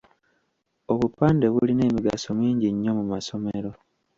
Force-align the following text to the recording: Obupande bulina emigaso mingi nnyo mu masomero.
Obupande 0.91 1.45
bulina 1.53 1.83
emigaso 1.89 2.29
mingi 2.41 2.67
nnyo 2.71 2.91
mu 2.97 3.03
masomero. 3.11 3.71